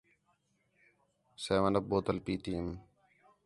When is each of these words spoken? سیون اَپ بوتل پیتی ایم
سیون 1.43 1.73
اَپ 1.77 1.85
بوتل 1.91 2.17
پیتی 2.25 2.51
ایم 2.55 2.69